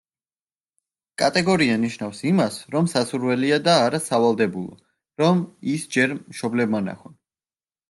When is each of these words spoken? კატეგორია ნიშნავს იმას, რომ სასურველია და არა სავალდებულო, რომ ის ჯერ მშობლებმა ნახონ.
კატეგორია 1.21 1.75
ნიშნავს 1.83 2.21
იმას, 2.29 2.57
რომ 2.77 2.89
სასურველია 2.95 3.61
და 3.69 3.77
არა 3.83 4.01
სავალდებულო, 4.07 4.75
რომ 5.25 5.47
ის 5.77 5.89
ჯერ 5.99 6.19
მშობლებმა 6.19 6.85
ნახონ. 6.91 7.17